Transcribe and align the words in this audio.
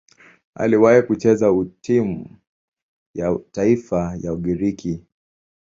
Aliwahi 0.55 1.01
kucheza 1.01 1.65
timu 1.81 2.37
ya 3.15 3.39
taifa 3.51 4.17
ya 4.21 4.33
Ugiriki. 4.33 5.03